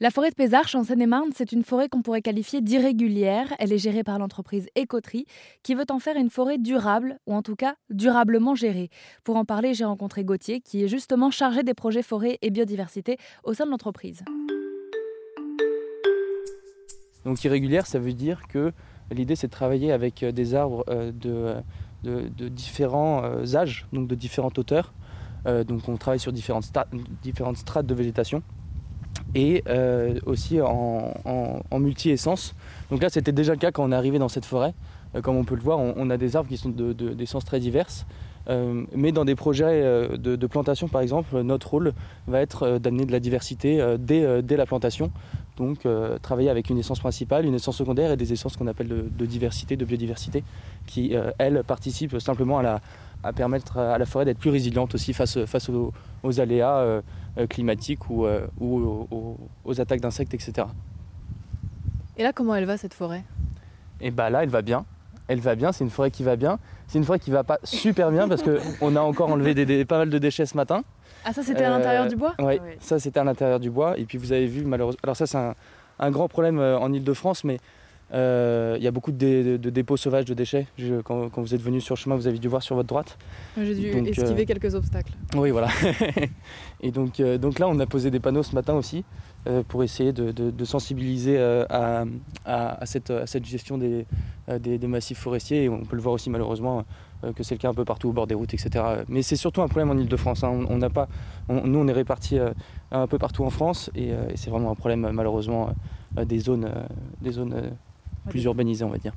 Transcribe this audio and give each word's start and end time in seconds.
La 0.00 0.12
forêt 0.12 0.30
de 0.30 0.36
Pézarche 0.36 0.76
en 0.76 0.84
Seine-et-Marne, 0.84 1.30
c'est 1.34 1.50
une 1.50 1.64
forêt 1.64 1.88
qu'on 1.88 2.02
pourrait 2.02 2.22
qualifier 2.22 2.60
d'irrégulière. 2.60 3.52
Elle 3.58 3.72
est 3.72 3.78
gérée 3.78 4.04
par 4.04 4.20
l'entreprise 4.20 4.68
Écoterie 4.76 5.26
qui 5.64 5.74
veut 5.74 5.86
en 5.90 5.98
faire 5.98 6.14
une 6.14 6.30
forêt 6.30 6.56
durable, 6.56 7.18
ou 7.26 7.34
en 7.34 7.42
tout 7.42 7.56
cas 7.56 7.74
durablement 7.90 8.54
gérée. 8.54 8.90
Pour 9.24 9.34
en 9.34 9.44
parler, 9.44 9.74
j'ai 9.74 9.84
rencontré 9.84 10.22
Gauthier 10.22 10.60
qui 10.60 10.84
est 10.84 10.88
justement 10.88 11.32
chargé 11.32 11.64
des 11.64 11.74
projets 11.74 12.04
forêt 12.04 12.38
et 12.42 12.50
biodiversité 12.50 13.16
au 13.42 13.54
sein 13.54 13.66
de 13.66 13.72
l'entreprise. 13.72 14.22
Donc 17.24 17.42
irrégulière, 17.42 17.88
ça 17.88 17.98
veut 17.98 18.12
dire 18.12 18.42
que 18.46 18.72
l'idée 19.10 19.34
c'est 19.34 19.48
de 19.48 19.52
travailler 19.52 19.90
avec 19.90 20.22
euh, 20.22 20.30
des 20.30 20.54
arbres 20.54 20.84
euh, 20.90 21.10
de, 21.10 22.48
différents 22.48 23.24
euh, 23.24 23.56
âges, 23.56 23.88
donc 23.92 24.06
de 24.06 24.14
différentes 24.14 24.58
hauteurs. 24.60 24.92
donc 25.44 25.88
on 25.88 25.96
travaille 25.96 26.20
sur 26.20 26.32
différentes 26.32 26.62
strates 26.62 27.86
de 27.86 27.94
végétation 27.94 28.44
et 29.34 29.62
euh, 29.68 30.18
aussi 30.26 30.60
en, 30.60 31.60
multi-essence. 31.78 32.54
Donc 32.90 33.02
là, 33.02 33.08
c'était 33.10 33.32
déjà 33.32 33.52
le 33.52 33.58
cas 33.58 33.70
quand 33.70 33.84
on 33.84 33.92
est 33.92 33.96
arrivé 33.96 34.18
dans 34.18 34.28
cette 34.28 34.44
forêt. 34.44 34.74
Euh, 35.14 35.20
comme 35.20 35.36
on 35.36 35.44
peut 35.44 35.54
le 35.54 35.62
voir, 35.62 35.78
on, 35.78 36.10
a 36.10 36.16
des 36.16 36.36
arbres 36.36 36.48
qui 36.48 36.56
sont 36.56 36.70
d'essence 36.70 37.44
très 37.44 37.60
diverses. 37.60 38.06
Euh, 38.48 38.84
mais 38.94 39.12
dans 39.12 39.26
des 39.26 39.34
projets 39.34 40.08
de, 40.16 40.46
plantation, 40.46 40.88
par 40.88 41.02
exemple, 41.02 41.40
notre 41.42 41.68
rôle 41.68 41.92
va 42.26 42.40
être 42.40 42.78
d'amener 42.78 43.04
de 43.04 43.12
la 43.12 43.20
diversité 43.20 43.96
dès, 43.98 44.42
dès, 44.42 44.56
la 44.56 44.66
plantation. 44.66 45.10
Donc 45.58 45.86
travailler 46.22 46.48
avec 46.48 46.70
une 46.70 46.78
essence 46.78 47.00
principale, 47.00 47.44
une 47.44 47.54
essence 47.54 47.76
secondaire 47.76 48.10
et 48.12 48.16
des 48.16 48.32
essences 48.32 48.56
qu'on 48.56 48.68
appelle 48.68 48.88
de, 48.88 49.26
diversité, 49.26 49.76
de 49.76 49.84
biodiversité, 49.84 50.44
qui, 50.86 51.14
elles, 51.38 51.62
participent 51.66 52.18
simplement 52.20 52.58
à, 52.58 52.62
la, 52.62 52.80
à 53.22 53.34
permettre 53.34 53.76
à 53.76 53.98
la 53.98 54.06
forêt 54.06 54.24
d'être 54.24 54.38
plus 54.38 54.50
résiliente 54.50 54.94
aussi 54.94 55.12
face, 55.12 55.44
face 55.44 55.68
aux 55.68 56.40
aléas 56.40 57.02
climatiques 57.46 58.10
ou, 58.10 58.24
euh, 58.24 58.46
aux, 58.60 59.80
attaques 59.80 60.00
d'insectes, 60.00 60.34
etc. 60.34 60.66
Et 62.16 62.22
là, 62.22 62.32
comment 62.32 62.54
elle 62.54 62.64
va 62.64 62.76
cette 62.76 62.94
forêt? 62.94 63.24
Et 64.00 64.10
bah 64.10 64.30
là, 64.30 64.42
elle 64.42 64.48
va 64.48 64.62
bien. 64.62 64.84
Elle 65.28 65.40
va 65.40 65.54
bien, 65.54 65.72
c'est 65.72 65.84
une 65.84 65.90
forêt 65.90 66.10
qui 66.10 66.22
va 66.22 66.36
bien. 66.36 66.58
C'est 66.86 66.98
une 66.98 67.04
forêt 67.04 67.18
qui 67.18 67.30
va 67.30 67.44
pas 67.44 67.58
super 67.62 68.10
bien 68.10 68.28
parce 68.28 68.42
qu'on 68.42 68.96
a 68.96 69.00
encore 69.00 69.30
enlevé 69.30 69.54
des, 69.54 69.84
pas 69.84 69.98
mal 69.98 70.10
de 70.10 70.18
déchets 70.18 70.46
ce 70.46 70.56
matin. 70.56 70.82
Ah 71.24 71.32
ça 71.32 71.42
c'était 71.42 71.64
à 71.64 71.70
l'intérieur 71.70 72.06
du 72.08 72.16
bois? 72.16 72.34
Oui, 72.38 72.58
ça 72.80 72.98
c'était 72.98 73.20
à 73.20 73.24
l'intérieur 73.24 73.60
du 73.60 73.70
bois. 73.70 73.98
Et 73.98 74.04
puis 74.04 74.16
vous 74.16 74.32
avez 74.32 74.46
vu 74.46 74.64
malheureusement... 74.64 75.00
Alors 75.02 75.16
ça 75.16 75.26
c'est 75.26 75.36
un, 75.36 75.54
un, 75.98 76.10
grand 76.10 76.28
problème 76.28 76.58
euh, 76.58 76.78
en 76.78 76.92
Ile-de-France, 76.92 77.44
mais 77.44 77.56
euh, 77.56 77.58
il 78.12 78.82
y 78.82 78.86
a 78.86 78.90
beaucoup 78.90 79.12
de, 79.12 79.56
dépôts 79.56 79.96
sauvages 79.96 80.24
de 80.24 80.34
déchets. 80.34 80.66
quand, 81.04 81.30
vous 81.36 81.54
êtes 81.54 81.62
venu 81.62 81.80
sur 81.80 81.94
le 81.94 81.98
chemin, 81.98 82.16
vous 82.16 82.26
avez 82.26 82.38
dû 82.38 82.48
voir 82.48 82.62
sur 82.62 82.74
votre 82.74 82.88
droite. 82.88 83.18
J'ai 83.56 83.74
dû 83.74 83.86
esquiver 84.08 84.42
euh, 84.42 84.46
quelques 84.46 84.74
obstacles. 84.74 85.12
Oui, 85.36 85.50
voilà. 85.50 85.68
et 86.80 86.90
donc, 86.90 87.20
euh, 87.20 87.38
donc 87.38 87.58
là, 87.58 87.68
on 87.68 87.78
a 87.78 87.86
posé 87.86 88.10
des 88.10 88.20
panneaux 88.20 88.42
ce 88.42 88.54
matin 88.54 88.74
aussi 88.74 89.04
pour 89.68 89.82
essayer 89.82 90.12
de, 90.12 90.64
sensibiliser 90.64 91.38
à, 91.38 92.04
cette, 92.84 93.44
gestion 93.44 93.78
des, 93.78 94.06
massifs 94.86 95.18
forestiers. 95.18 95.64
Et 95.64 95.68
on 95.68 95.84
peut 95.84 95.96
le 95.96 96.02
voir 96.02 96.14
aussi 96.14 96.28
malheureusement 96.28 96.84
que 97.34 97.42
c'est 97.42 97.54
le 97.54 97.58
cas 97.58 97.70
un 97.70 97.74
peu 97.74 97.86
partout 97.86 98.10
au 98.10 98.12
bord 98.12 98.26
des 98.26 98.34
routes, 98.34 98.52
etc. 98.52 98.84
Mais 99.08 99.22
c'est 99.22 99.36
surtout 99.36 99.62
un 99.62 99.68
problème 99.68 99.90
en 99.90 99.96
Ile-de-France. 99.98 100.44
Hein. 100.44 100.66
On, 100.68 100.76
n'a 100.76 100.90
pas, 100.90 101.08
nous, 101.48 101.78
on 101.78 101.88
est 101.88 101.92
répartis 101.92 102.38
un 102.90 103.06
peu 103.06 103.18
partout 103.18 103.44
en 103.44 103.50
France 103.50 103.90
et, 103.94 104.08
et 104.08 104.36
c'est 104.36 104.50
vraiment 104.50 104.70
un 104.70 104.74
problème 104.74 105.08
malheureusement 105.12 105.70
des 106.26 106.38
zones, 106.40 106.70
des 107.22 107.32
zones 107.32 107.72
plus 108.28 108.44
urbanisé, 108.44 108.84
on 108.84 108.90
va 108.90 108.98
dire. 108.98 109.12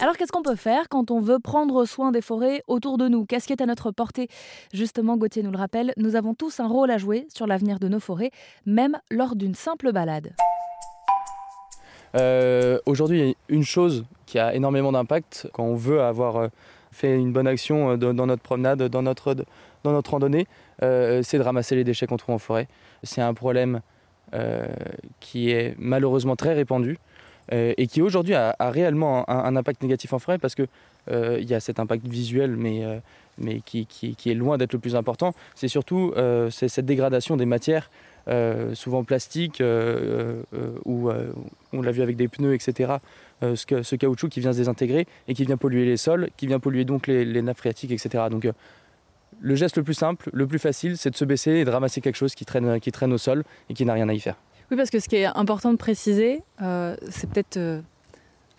Alors 0.00 0.16
qu'est-ce 0.16 0.30
qu'on 0.30 0.42
peut 0.42 0.54
faire 0.54 0.88
quand 0.88 1.10
on 1.10 1.20
veut 1.20 1.40
prendre 1.40 1.84
soin 1.84 2.12
des 2.12 2.20
forêts 2.20 2.62
autour 2.68 2.98
de 2.98 3.08
nous? 3.08 3.26
Qu'est-ce 3.26 3.48
qui 3.48 3.52
est 3.52 3.60
à 3.60 3.66
notre 3.66 3.90
portée 3.90 4.28
Justement, 4.72 5.16
Gauthier 5.16 5.42
nous 5.42 5.50
le 5.50 5.58
rappelle, 5.58 5.92
nous 5.96 6.14
avons 6.14 6.34
tous 6.34 6.60
un 6.60 6.68
rôle 6.68 6.92
à 6.92 6.98
jouer 6.98 7.26
sur 7.34 7.48
l'avenir 7.48 7.80
de 7.80 7.88
nos 7.88 7.98
forêts, 7.98 8.30
même 8.64 8.96
lors 9.10 9.34
d'une 9.34 9.56
simple 9.56 9.92
balade. 9.92 10.34
Euh, 12.16 12.78
aujourd'hui, 12.86 13.18
il 13.18 13.26
y 13.26 13.30
a 13.30 13.34
une 13.48 13.64
chose 13.64 14.04
qui 14.24 14.38
a 14.38 14.54
énormément 14.54 14.92
d'impact 14.92 15.48
quand 15.52 15.64
on 15.64 15.74
veut 15.74 16.00
avoir 16.00 16.36
euh, 16.36 16.48
fait 16.92 17.18
une 17.18 17.32
bonne 17.32 17.48
action 17.48 17.90
euh, 17.90 17.96
dans 17.96 18.26
notre 18.26 18.42
promenade, 18.42 18.84
dans 18.84 19.02
notre, 19.02 19.34
dans 19.82 19.92
notre 19.92 20.12
randonnée, 20.12 20.46
c'est 20.80 21.38
de 21.38 21.42
ramasser 21.42 21.74
les 21.74 21.82
déchets 21.82 22.06
qu'on 22.06 22.16
trouve 22.16 22.36
en 22.36 22.38
forêt. 22.38 22.68
C'est 23.02 23.20
un 23.20 23.34
problème 23.34 23.76
euh, 23.76 23.80
qui 25.20 25.50
est 25.50 25.74
malheureusement 25.78 26.36
très 26.36 26.54
répandu 26.54 26.98
euh, 27.52 27.72
et 27.78 27.86
qui 27.86 28.02
aujourd'hui 28.02 28.34
a, 28.34 28.54
réellement 28.60 29.28
un, 29.30 29.56
impact 29.56 29.82
négatif 29.82 30.12
en 30.12 30.18
forêt 30.18 30.38
parce 30.38 30.54
que 30.54 30.66
euh, 31.10 31.38
il 31.40 31.48
y 31.48 31.54
a 31.54 31.60
cet 31.60 31.80
impact 31.80 32.06
visuel 32.06 32.56
mais, 32.56 32.82
mais 33.38 33.60
qui, 33.60 33.86
qui, 33.86 34.30
est 34.30 34.34
loin 34.34 34.58
d'être 34.58 34.74
le 34.74 34.78
plus 34.78 34.96
important. 34.96 35.34
C'est 35.54 35.68
surtout 35.68 36.12
cette 36.50 36.86
dégradation 36.86 37.36
des 37.36 37.46
matières, 37.46 37.90
souvent 38.74 39.04
plastiques, 39.04 39.62
ou 40.84 41.10
on 41.72 41.82
l'a 41.82 41.92
vu 41.92 42.02
avec 42.02 42.16
des 42.16 42.28
pneus, 42.28 42.54
etc. 42.54 42.94
Ce, 43.40 43.82
ce, 43.82 43.96
caoutchouc 43.96 44.28
qui 44.28 44.40
vient 44.40 44.52
se 44.52 44.58
désintégrer 44.58 45.06
et 45.28 45.34
qui 45.34 45.44
vient 45.44 45.56
polluer 45.56 45.86
les 45.86 45.96
sols, 45.96 46.28
qui 46.36 46.46
vient 46.46 46.58
polluer 46.58 46.84
donc 46.84 47.06
les, 47.06 47.24
les 47.24 47.40
nappes 47.40 47.58
phréatiques, 47.58 47.92
etc. 47.92 48.24
Donc 48.30 48.46
le 49.40 49.54
geste 49.54 49.76
le 49.76 49.82
plus 49.82 49.94
simple, 49.94 50.30
le 50.32 50.46
plus 50.46 50.58
facile, 50.58 50.96
c'est 50.96 51.10
de 51.10 51.16
se 51.16 51.24
baisser 51.24 51.52
et 51.52 51.64
de 51.64 51.70
ramasser 51.70 52.00
quelque 52.00 52.16
chose 52.16 52.34
qui 52.34 52.44
traîne, 52.44 52.80
qui 52.80 52.92
traîne 52.92 53.12
au 53.12 53.18
sol 53.18 53.44
et 53.68 53.74
qui 53.74 53.84
n'a 53.84 53.92
rien 53.92 54.08
à 54.08 54.12
y 54.12 54.20
faire. 54.20 54.36
Oui, 54.70 54.76
parce 54.76 54.90
que 54.90 55.00
ce 55.00 55.08
qui 55.08 55.16
est 55.16 55.24
important 55.24 55.72
de 55.72 55.78
préciser, 55.78 56.42
euh, 56.60 56.96
c'est 57.08 57.28
peut-être 57.30 57.56
euh, 57.56 57.80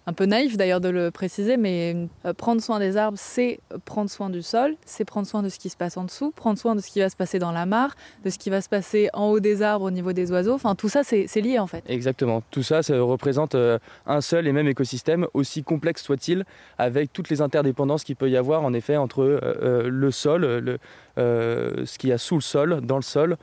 un 0.09 0.13
peu 0.13 0.25
naïf 0.25 0.57
d'ailleurs 0.57 0.81
de 0.81 0.89
le 0.89 1.11
préciser, 1.11 1.55
mais 1.55 1.95
euh, 2.25 2.33
prendre 2.33 2.63
soin 2.63 2.79
des 2.79 2.97
arbres, 2.97 3.17
c'est 3.21 3.59
prendre 3.85 4.09
soin 4.09 4.31
du 4.31 4.41
sol, 4.41 4.75
c'est 4.83 5.05
prendre 5.05 5.27
soin 5.27 5.43
de 5.43 5.49
ce 5.49 5.59
qui 5.59 5.69
se 5.69 5.77
passe 5.77 5.97
en 5.97 6.03
dessous, 6.03 6.31
prendre 6.31 6.57
soin 6.57 6.73
de 6.73 6.81
ce 6.81 6.89
qui 6.89 6.99
va 6.99 7.09
se 7.09 7.15
passer 7.15 7.37
dans 7.37 7.51
la 7.51 7.67
mare, 7.67 7.95
de 8.25 8.31
ce 8.31 8.39
qui 8.39 8.49
va 8.49 8.59
se 8.61 8.69
passer 8.69 9.09
en 9.13 9.27
haut 9.27 9.39
des 9.39 9.61
arbres 9.61 9.85
au 9.85 9.91
niveau 9.91 10.11
des 10.11 10.31
oiseaux. 10.31 10.53
Enfin, 10.53 10.73
tout 10.73 10.89
ça, 10.89 11.03
c'est 11.03 11.41
lié 11.41 11.59
en 11.59 11.67
fait. 11.67 11.83
Exactement. 11.87 12.41
Tout 12.49 12.63
ça, 12.63 12.81
ça 12.81 12.99
représente 12.99 13.53
euh, 13.53 13.77
un 14.07 14.21
seul 14.21 14.47
et 14.47 14.51
même 14.51 14.67
écosystème, 14.67 15.27
aussi 15.35 15.61
complexe 15.63 16.01
soit-il, 16.01 16.43
avec 16.79 17.13
toutes 17.13 17.29
les 17.29 17.41
interdépendances 17.41 18.03
qu'il 18.03 18.15
peut 18.15 18.31
y 18.31 18.37
avoir 18.37 18.63
en 18.63 18.73
effet 18.73 18.97
entre 18.97 19.21
euh, 19.21 19.87
le 19.87 20.11
sol, 20.11 20.79
ce 21.17 21.97
qu'il 21.99 22.09
y 22.09 22.13
a 22.13 22.17
sous 22.17 22.35
le 22.35 22.41
sol, 22.41 22.81
dans 22.81 22.95
le 22.95 23.03
sol, 23.03 23.37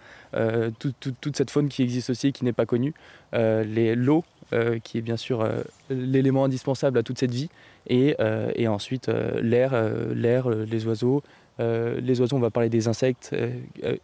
toute 0.81 1.37
cette 1.37 1.51
faune 1.51 1.69
qui 1.69 1.83
existe 1.83 2.11
aussi 2.11 2.29
et 2.29 2.33
qui 2.33 2.45
n'est 2.45 2.53
pas 2.53 2.67
connue, 2.67 2.93
l'eau 3.33 4.25
euh, 4.53 4.79
qui 4.79 4.99
est 4.99 5.01
bien 5.01 5.17
sûr 5.17 5.41
euh, 5.41 5.63
l'élément 5.91 6.45
indispensable 6.45 6.99
à 6.99 7.03
toute 7.03 7.19
cette 7.19 7.33
vie, 7.33 7.49
et, 7.89 8.15
euh, 8.21 8.51
ensuite 8.69 9.09
l'air, 9.43 9.73
l'air, 10.15 10.49
les 10.49 10.87
oiseaux. 10.87 11.23
les 11.59 12.21
oiseaux, 12.21 12.37
on 12.37 12.41
va 12.41 12.51
parler 12.51 12.69
des 12.69 12.89
insectes. 12.89 13.35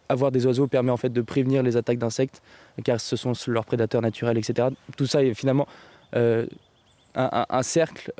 avoir 0.09 0.31
des 0.31 0.45
oiseaux 0.45 0.67
permet 0.67 0.91
en 0.91 0.97
fait 0.97 1.11
de 1.11 1.21
prévenir 1.21 1.63
les 1.63 1.77
attaques 1.77 1.97
d'insectes, 1.97 2.41
car 2.83 2.99
ce 2.99 3.15
sont 3.15 3.33
leurs 3.47 3.65
prédateurs 3.65 4.01
naturels, 4.01 4.37
etc. 4.37 4.69
Tout 4.97 5.05
ça 5.05 5.23
est 5.23 5.33
finalement 5.33 5.67
un, 6.13 7.63
cercle 7.63 8.11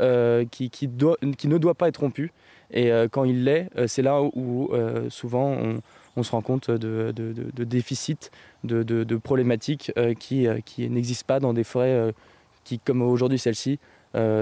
qui, 0.51 0.69
qui, 0.69 0.89
qui, 1.38 1.47
ne 1.47 1.57
doit 1.57 1.75
pas 1.75 1.88
être 1.88 2.01
rompu. 2.01 2.31
Et 2.72 2.91
quand 3.12 3.23
il 3.23 3.45
l'est, 3.45 3.69
c'est 3.88 4.01
là 4.01 4.22
où, 4.22 4.69
souvent 5.09 5.50
on, 5.50 5.81
on, 6.16 6.24
se 6.24 6.31
rend 6.31 6.41
compte 6.41 6.69
de, 6.72 7.13
déficits 7.63 8.29
de, 8.63 9.16
problématiques 9.18 9.91
euh, 9.97 10.13
qui, 10.13 10.47
euh, 10.47 10.59
qui 10.63 10.90
n'existent 10.90 11.25
pas 11.28 11.40
dans 11.40 11.53
des 11.53 11.63
forêts 11.63 11.91
euh, 11.91 12.12
qui, 12.63 12.79
comme 12.79 13.01
aujourd'hui 13.01 13.40
celle-ci, 13.40 13.79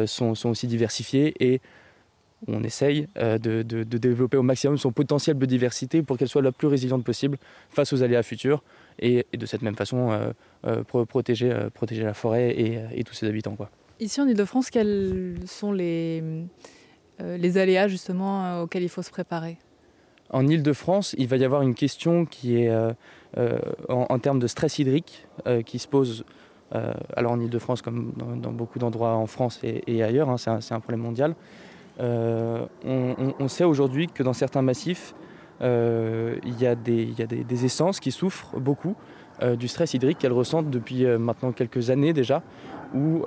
sont, 0.06 0.36
aussi 0.46 0.68
diversifiées 0.68 1.34
et 1.40 1.62
on 2.48 2.64
essaye 2.64 3.08
de, 3.16 3.62
développer 3.84 4.36
au 4.36 4.44
maximum 4.44 4.78
son 4.78 4.92
potentiel 4.92 5.38
de 5.38 5.46
diversité 5.46 6.02
pour 6.02 6.18
qu'elle 6.18 6.28
soit 6.28 6.42
la 6.42 6.52
plus 6.52 6.68
résiliente 6.68 7.06
possible 7.06 7.38
face 7.70 7.94
aux 7.94 8.04
aléas 8.04 8.24
futurs 8.24 8.64
et, 9.00 9.26
de 9.32 9.46
cette 9.46 9.62
même 9.62 9.76
façon 9.76 10.34
protéger, 11.08 11.54
la 12.04 12.14
forêt 12.14 12.50
et, 12.52 13.04
tous 13.06 13.14
ses 13.14 13.28
habitants. 13.28 13.56
Ici 14.02 14.20
en 14.20 14.28
Ile-de-France, 14.28 14.70
quels 14.72 15.38
sont 15.46 15.72
les, 15.72 16.22
les 17.20 17.58
aléas 17.58 17.88
justement 17.88 18.64
auxquels 18.64 18.84
il 18.84 18.90
faut 18.90 19.04
se 19.04 19.12
préparer? 19.12 19.58
En 20.32 20.48
Ile-de-France, 20.48 21.16
il 21.18 21.28
va 21.28 21.38
y 21.38 21.44
avoir 21.44 21.62
une 21.62 21.76
question 21.76 22.26
qui 22.26 22.64
est 22.64 22.72
euh, 23.38 23.60
en, 23.88 24.20
termes 24.20 24.40
de 24.40 24.48
stress 24.48 24.78
hydrique 24.78 25.26
euh, 25.48 25.62
qui 25.62 25.80
se 25.80 25.88
pose 25.88 26.26
euh, 26.76 26.92
alors 27.16 27.32
en 27.32 27.40
Ile-de-France 27.40 27.82
comme 27.82 28.12
dans, 28.18 28.52
beaucoup 28.52 28.78
d'endroits 28.78 29.14
en 29.14 29.26
France 29.26 29.62
et, 29.64 30.04
ailleurs, 30.04 30.30
hein, 30.30 30.38
c'est 30.38 30.74
un, 30.74 30.80
problème 30.82 31.00
mondial. 31.00 31.36
On, 32.00 33.48
sait 33.48 33.64
aujourd'hui 33.64 34.08
que 34.08 34.22
dans 34.24 34.34
certains 34.34 34.62
massifs, 34.62 35.16
il 35.62 36.60
y 36.60 36.66
a, 36.66 36.76
des, 36.76 37.66
essences 37.66 38.00
qui 38.00 38.12
souffrent 38.12 38.60
beaucoup 38.60 38.96
du 39.58 39.68
stress 39.68 39.94
hydrique 39.94 40.18
qu'elles 40.18 40.34
ressentent 40.34 40.70
depuis 40.70 41.06
maintenant 41.06 41.52
quelques 41.52 41.90
années 41.90 42.14
déjà, 42.14 42.42
où 42.94 43.24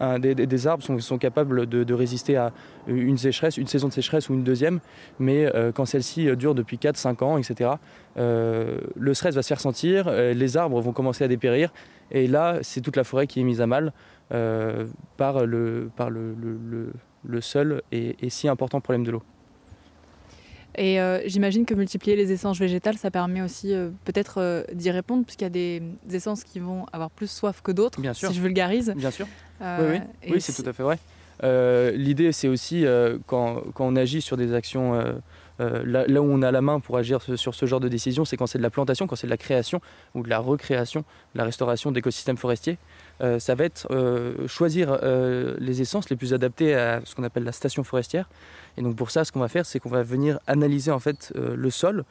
des, 0.00 0.66
arbres 0.66 0.82
sont, 0.82 1.18
capables 1.18 1.66
de, 1.66 1.94
résister 1.94 2.36
à 2.36 2.52
une 2.86 3.18
sécheresse, 3.18 3.56
une 3.56 3.66
saison 3.66 3.88
de 3.88 3.92
sécheresse 3.92 4.28
ou 4.28 4.34
une 4.34 4.44
deuxième, 4.44 4.80
mais 5.18 5.46
euh, 5.54 5.72
quand 5.72 5.86
celle-ci 5.86 6.34
dure 6.36 6.54
depuis 6.54 6.76
4-5 6.76 7.24
ans, 7.24 7.38
etc., 7.38 7.70
euh, 8.18 8.78
le 8.94 9.14
stress 9.14 9.34
va 9.34 9.42
se 9.42 9.48
faire 9.48 9.60
sentir, 9.60 10.06
euh, 10.08 10.34
les 10.34 10.56
arbres 10.56 10.80
vont 10.80 10.92
commencer 10.92 11.24
à 11.24 11.28
dépérir, 11.28 11.72
et 12.10 12.26
là, 12.26 12.58
c'est 12.62 12.80
toute 12.80 12.96
la 12.96 13.04
forêt 13.04 13.26
qui 13.26 13.40
est 13.40 13.44
mise 13.44 13.60
à 13.60 13.66
mal 13.66 13.92
par, 14.28 15.46
le, 15.46 15.90
par 15.96 16.10
le, 16.10 17.40
seul 17.40 17.82
et, 17.92 18.16
si 18.28 18.48
important 18.48 18.80
problème 18.80 19.04
de 19.04 19.12
l'eau. 19.12 19.22
Et 20.76 20.98
j'imagine 21.26 21.64
que 21.64 21.74
multiplier 21.74 22.16
les 22.16 22.32
essences 22.32 22.58
végétales, 22.58 22.98
ça 22.98 23.10
permet 23.10 23.42
aussi 23.42 23.72
peut-être 24.04 24.66
d'y 24.72 24.90
répondre, 24.90 25.24
puisqu'il 25.24 25.44
y 25.44 25.46
a 25.46 25.50
des, 25.50 25.82
essences 26.12 26.44
qui 26.44 26.58
vont 26.58 26.86
avoir 26.92 27.10
plus 27.10 27.30
soif 27.30 27.60
que 27.62 27.72
d'autres, 27.72 28.00
si 28.14 28.34
je 28.34 28.40
vulgarise. 28.40 28.92
Bien 28.96 29.10
sûr. 29.10 29.26
oui, 29.60 29.66
oui, 29.90 30.32
oui 30.32 30.40
c'est 30.40 30.52
tout 30.52 30.68
à 30.68 30.72
fait 30.72 30.82
vrai. 30.82 30.98
L'idée, 31.96 32.32
c'est 32.32 32.48
aussi 32.48 32.84
quand, 33.26 33.62
quand, 33.74 33.86
on 33.86 33.96
agit 33.96 34.20
sur 34.20 34.36
des 34.36 34.52
actions 34.52 35.00
euh, 35.60 35.82
là, 35.84 36.20
où 36.20 36.30
on 36.30 36.42
a 36.42 36.50
la 36.50 36.60
main 36.60 36.80
pour 36.80 36.98
agir 36.98 37.20
sur 37.36 37.54
ce 37.54 37.66
genre 37.66 37.80
de 37.80 37.88
décision, 37.88 38.24
c'est 38.24 38.36
quand 38.36 38.46
c'est 38.46 38.58
de 38.58 38.62
la 38.62 38.70
plantation, 38.70 39.06
quand 39.06 39.16
c'est 39.16 39.26
de 39.26 39.30
la 39.30 39.38
création 39.38 39.80
ou 40.14 40.22
de 40.22 40.28
la 40.28 40.38
recréation, 40.38 41.00
de 41.34 41.38
la 41.38 41.44
restauration 41.44 41.92
d'écosystèmes 41.92 42.36
forestiers. 42.36 42.78
Euh, 43.22 43.38
ça 43.38 43.54
va 43.54 43.64
être 43.64 43.86
euh, 43.90 44.46
choisir 44.46 44.98
les 45.58 45.80
essences 45.80 46.10
les 46.10 46.16
plus 46.16 46.34
adaptées 46.34 46.74
à 46.74 47.00
ce 47.04 47.14
qu'on 47.14 47.24
appelle 47.24 47.44
la 47.44 47.52
station 47.52 47.84
forestière. 47.84 48.28
Et 48.76 48.82
donc 48.82 48.96
pour 48.96 49.10
ça, 49.10 49.24
ce 49.24 49.32
qu'on 49.32 49.40
va 49.40 49.48
faire, 49.48 49.66
c'est 49.66 49.80
qu'on 49.80 49.88
va 49.88 50.02
venir 50.02 50.38
analyser 50.46 50.90
en 50.90 50.98
fait 50.98 51.32
le 51.34 51.70
sol 51.70 52.04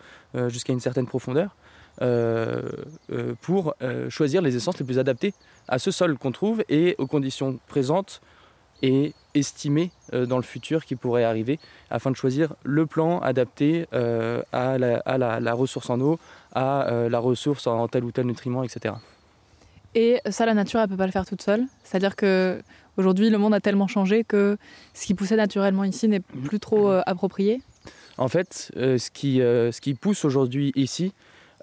jusqu'à 0.48 0.74
une 0.74 0.80
certaine 0.80 1.06
profondeur. 1.06 1.56
pour 3.42 3.76
choisir 4.10 4.42
les 4.42 4.56
essences 4.56 4.80
les 4.80 4.86
plus 4.86 5.00
adaptées 5.00 5.34
à 5.68 5.80
ce 5.80 5.92
sol 5.92 6.18
qu'on 6.18 6.32
trouve 6.32 6.64
et 6.70 6.96
aux 6.98 7.08
conditions 7.08 7.60
présentes 7.68 8.22
et 8.82 9.14
estimé 9.34 9.92
euh, 10.14 10.26
dans 10.26 10.38
le 10.38 10.44
futur 10.44 10.86
qui 10.86 10.96
pourrait 10.96 11.24
arriver 11.24 11.60
afin 11.90 12.12
de 12.12 12.16
choisir 12.16 12.54
le 12.64 12.86
plan 12.86 13.20
adapté 13.20 13.88
euh, 13.94 14.42
à, 14.52 14.78
la, 14.78 15.54
ressource 15.54 15.90
en 15.90 16.00
eau, 16.00 16.20
à 16.54 16.88
euh, 16.88 17.10
la 17.10 17.20
ressource 17.20 17.68
en 17.68 17.88
tel 17.88 18.04
ou 18.04 18.12
tel 18.12 18.26
nutriment, 18.26 18.64
etc. 18.64 18.96
Et 19.96 20.20
ça, 20.30 20.46
la 20.46 20.54
nature, 20.54 20.80
elle 20.80 20.88
ne 20.88 20.92
peut 20.92 20.98
pas 20.98 21.06
le 21.06 21.12
faire 21.12 21.26
toute 21.26 21.42
seule. 21.42 21.64
C'est-à-dire 21.84 22.16
que 22.16 22.62
aujourd'hui, 22.98 23.30
le 23.30 23.38
monde 23.38 23.54
a 23.54 23.60
tellement 23.60 23.88
changé 23.88 24.24
que 24.24 24.58
ce 24.94 25.06
qui 25.06 25.14
poussait 25.14 25.38
naturellement 25.38 25.84
ici 25.84 26.08
n'est 26.08 26.20
plus 26.20 26.60
trop 26.60 26.92
approprié. 27.06 27.62
En 28.18 28.28
fait, 28.28 28.72
ce, 28.76 29.10
qui, 29.10 29.38
ce 29.38 29.82
qui 29.82 29.94
pousse 29.94 30.26
aujourd'hui 30.26 30.72
ici 30.76 31.14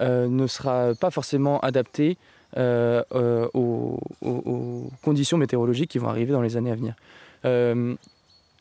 ne 0.00 0.46
sera 0.46 0.94
pas 0.94 1.10
forcément 1.10 1.60
adapté 1.60 2.16
aux, 2.56 4.00
aux, 4.22 4.90
conditions 5.02 5.36
météorologiques 5.36 5.90
qui 5.90 5.98
vont 5.98 6.08
arriver 6.08 6.32
dans 6.32 6.42
les 6.42 6.56
années 6.56 6.70
à 6.72 6.74
venir. 6.74 6.94
Euh, 7.44 7.94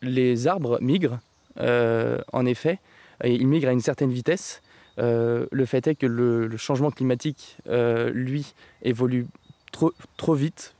les 0.01 0.47
arbres 0.47 0.79
migrent, 0.81 1.19
euh, 1.59 2.19
en 2.33 2.45
effet, 2.45 2.79
et 3.23 3.33
ils 3.33 3.47
migrent 3.47 3.69
à 3.69 3.73
une 3.73 3.81
certaine 3.81 4.11
vitesse. 4.11 4.61
Euh, 4.99 5.45
le 5.51 5.65
fait 5.65 5.87
est 5.87 5.95
que 5.95 6.07
le, 6.07 6.55
changement 6.57 6.91
climatique, 6.91 7.57
lui, 7.67 8.53
évolue 8.81 9.27
trop, 9.71 9.93
trop 10.17 10.33
vite 10.33 10.75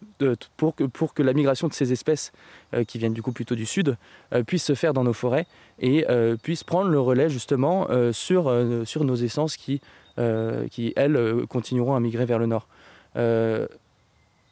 pour, 0.58 0.76
que, 0.76 0.84
pour 0.84 1.14
que 1.14 1.24
la 1.24 1.34
migration 1.34 1.68
de 1.68 1.74
ces 1.74 1.92
espèces, 1.92 2.32
qui 2.88 3.00
viennent 3.00 3.14
du 3.14 3.22
coup 3.22 3.32
plutôt 3.32 3.56
du 3.56 3.66
sud, 3.66 3.98
puisse 4.46 4.64
se 4.64 4.76
faire 4.76 4.94
dans 4.94 5.04
nos 5.04 5.14
forêts 5.14 5.48
et 5.80 6.06
puisse 6.44 6.64
prendre 6.64 6.92
le 6.92 7.00
relais 7.00 7.30
justement 7.30 7.88
sur, 8.12 8.54
sur 8.86 9.04
nos 9.04 9.16
essences 9.16 9.58
qui, 9.58 9.82
qui, 10.70 10.94
elles, 10.96 11.46
continueront 11.50 11.96
à 11.96 12.00
migrer 12.00 12.26
vers 12.26 12.38
le 12.38 12.46
nord. 12.46 12.68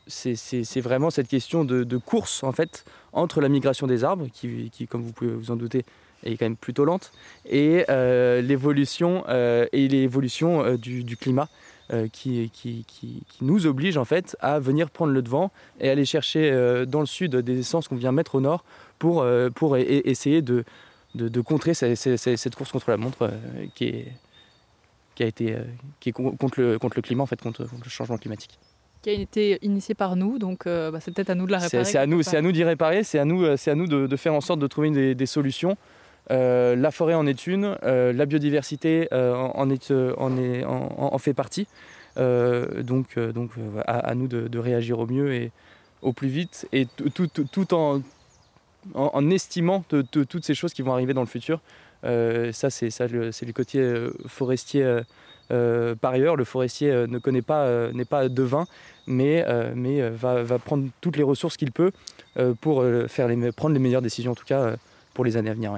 C'est 0.07 0.81
vraiment 0.81 1.11
cette 1.11 1.27
question 1.27 1.65
de, 1.65 1.97
course 1.97 2.43
en 2.43 2.51
fait 2.51 2.83
entre 3.13 3.41
la 3.41 3.49
migration 3.49 3.85
des 3.85 4.03
arbres, 4.03 4.27
qui, 4.33 4.87
comme 4.89 5.03
vous 5.03 5.13
pouvez 5.13 5.31
vous 5.31 5.51
en 5.51 5.55
douter, 5.55 5.85
est 6.23 6.37
quand 6.37 6.45
même 6.45 6.57
plutôt 6.57 6.85
lente, 6.85 7.11
et 7.45 7.85
euh, 7.89 8.41
l'évolution 8.41 9.23
euh, 9.29 9.67
et 9.71 9.87
l'évolution 9.87 10.63
euh, 10.63 10.77
du, 10.77 11.17
climat 11.17 11.47
qui, 12.11 12.49
qui, 12.51 13.23
nous 13.41 13.65
oblige 13.65 13.97
en 13.97 14.05
fait 14.05 14.37
à 14.39 14.59
venir 14.59 14.89
prendre 14.89 15.11
le 15.11 15.21
devant 15.21 15.51
et 15.79 15.89
aller 15.89 16.05
chercher 16.05 16.51
dans 16.87 16.99
le 16.99 17.05
sud 17.05 17.35
des 17.35 17.59
essences 17.59 17.87
qu'on 17.87 17.95
vient 17.95 18.11
mettre 18.11 18.35
au 18.35 18.41
nord 18.41 18.63
pour, 18.99 19.25
pour 19.55 19.77
essayer 19.77 20.41
de, 20.41 20.63
de, 21.15 21.41
contrer 21.41 21.73
cette, 21.73 22.55
course 22.55 22.71
contre 22.71 22.89
la 22.89 22.97
montre 22.97 23.31
qui 23.75 23.85
est 23.85 24.07
qui 25.15 25.23
a 25.23 25.27
été 25.27 25.57
qui 25.99 26.09
est 26.09 26.11
contre 26.11 26.61
le, 26.61 26.79
contre 26.79 26.97
le 26.97 27.01
climat 27.01 27.23
en 27.23 27.27
fait 27.27 27.41
contre 27.41 27.63
le 27.63 27.89
changement 27.89 28.17
climatique 28.17 28.59
qui 29.01 29.09
a 29.09 29.13
été 29.13 29.59
initié 29.61 29.95
par 29.95 30.15
nous, 30.15 30.39
donc 30.39 30.67
euh, 30.67 30.91
bah, 30.91 30.99
c'est 30.99 31.13
peut-être 31.13 31.29
à 31.29 31.35
nous 31.35 31.45
de 31.45 31.51
la 31.51 31.59
réparer. 31.59 31.85
C'est 31.85 31.97
à 31.97 32.05
nous, 32.05 32.21
c'est 32.21 32.37
à 32.37 32.41
nous 32.41 32.51
d'y 32.51 32.63
réparer, 32.63 33.03
c'est 33.03 33.19
à 33.19 33.25
nous, 33.25 33.43
euh, 33.43 33.55
c'est 33.57 33.71
à 33.71 33.75
nous 33.75 33.87
de, 33.87 34.15
faire 34.17 34.33
en 34.33 34.41
sorte 34.41 34.59
de 34.59 34.67
trouver 34.67 35.15
des, 35.15 35.25
solutions. 35.25 35.77
Euh, 36.31 36.75
la 36.75 36.91
forêt 36.91 37.15
en 37.15 37.25
est 37.25 37.47
une, 37.47 37.77
la 37.83 38.25
biodiversité 38.25 39.07
en, 39.11 39.69
est, 39.69 39.91
en, 40.65 41.17
fait 41.17 41.33
partie. 41.33 41.67
donc, 42.17 43.15
à, 43.85 44.15
nous 44.15 44.27
de, 44.27 44.59
réagir 44.59 44.99
au 44.99 45.07
mieux 45.07 45.33
et 45.33 45.51
au 46.01 46.13
plus 46.13 46.29
vite, 46.29 46.67
et 46.71 46.87
tout, 46.87 47.73
en, 47.73 49.29
estimant 49.29 49.83
toutes 50.11 50.45
ces 50.45 50.53
choses 50.53 50.73
qui 50.73 50.81
vont 50.81 50.93
arriver 50.93 51.13
dans 51.13 51.21
le 51.21 51.27
futur. 51.27 51.61
ça, 52.03 52.69
c'est 52.69 53.07
le 53.07 53.51
côté 53.53 54.07
forestier 54.27 55.01
euh, 55.51 55.95
par 55.95 56.13
ailleurs, 56.13 56.35
le 56.35 56.43
forestier 56.43 56.91
euh, 56.91 57.07
euh, 57.07 57.91
n'est 57.93 58.05
pas 58.05 58.29
devin, 58.29 58.65
mais, 59.07 59.43
va, 60.11 60.59
prendre 60.59 60.89
toutes 61.01 61.17
les 61.17 61.23
ressources 61.23 61.57
qu'il 61.57 61.71
peut 61.71 61.91
pour 62.61 62.83
prendre 63.55 63.73
les 63.73 63.79
meilleures 63.79 64.01
décisions, 64.01 64.31
en 64.31 64.35
tout 64.35 64.45
cas 64.45 64.75
pour 65.19 65.25
les 65.25 65.35
années 65.35 65.49
à 65.49 65.53
venir. 65.53 65.75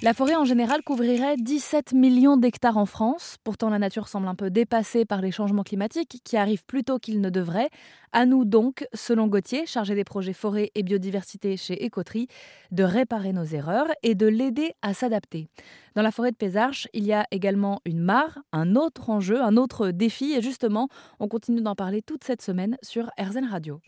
La 0.00 0.14
forêt 0.14 0.36
en 0.36 0.44
général 0.44 0.82
couvrirait 0.84 1.34
17 1.36 1.92
millions 1.92 2.36
d'hectares 2.36 2.76
en 2.76 2.86
France. 2.86 3.34
Pourtant, 3.42 3.68
la 3.68 3.80
nature 3.80 4.06
semble 4.06 4.28
un 4.28 4.36
peu 4.36 4.48
dépassée 4.48 5.04
par 5.04 5.20
les 5.20 5.32
changements 5.32 5.64
climatiques 5.64 6.20
qui 6.22 6.36
arrivent 6.36 6.64
plus 6.64 6.84
tôt 6.84 7.00
qu'ils 7.00 7.20
ne 7.20 7.30
devraient. 7.30 7.68
À 8.12 8.26
nous 8.26 8.44
donc, 8.44 8.86
selon 8.94 9.26
Gauthier, 9.26 9.66
chargé 9.66 9.96
des 9.96 10.04
projets 10.04 10.34
forêt 10.34 10.70
et 10.76 10.84
biodiversité 10.84 11.56
chez 11.56 11.84
Écoterie, 11.84 12.28
de 12.70 12.84
réparer 12.84 13.32
nos 13.32 13.44
erreurs 13.44 13.88
et 14.04 14.14
de 14.14 14.28
l'aider 14.28 14.74
à 14.82 14.94
s'adapter. 14.94 15.48
Dans 15.96 16.02
la 16.02 16.12
forêt 16.12 16.30
de 16.30 16.36
Pézarches, 16.36 16.86
il 16.94 17.04
y 17.04 17.12
a 17.12 17.26
également 17.32 17.80
une 17.84 17.98
mare, 17.98 18.38
un 18.52 18.76
autre 18.76 19.10
enjeu, 19.10 19.42
un 19.42 19.56
autre 19.56 19.90
défi. 19.90 20.32
Et 20.32 20.42
justement, 20.42 20.88
on 21.18 21.26
continue 21.26 21.60
d'en 21.60 21.74
parler 21.74 22.02
toute 22.02 22.22
cette 22.22 22.40
semaine 22.40 22.78
sur 22.82 23.10
RZN 23.18 23.46
Radio. 23.46 23.80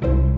Thank 0.00 0.24
you 0.24 0.33